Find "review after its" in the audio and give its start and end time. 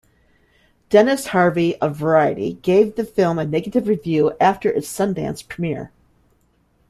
3.87-4.87